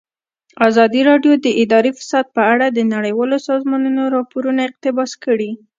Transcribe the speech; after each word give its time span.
ازادي 0.67 1.01
راډیو 1.09 1.33
د 1.45 1.47
اداري 1.63 1.91
فساد 1.99 2.25
په 2.35 2.41
اړه 2.53 2.65
د 2.71 2.79
نړیوالو 2.93 3.37
سازمانونو 3.49 4.03
راپورونه 4.15 4.61
اقتباس 4.69 5.11
کړي. 5.23 5.51